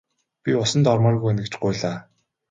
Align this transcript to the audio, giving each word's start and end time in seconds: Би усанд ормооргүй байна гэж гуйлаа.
Би 0.47 0.53
усанд 0.61 0.89
ормооргүй 0.93 1.27
байна 1.31 1.43
гэж 1.49 1.53
гуйлаа. 1.65 1.97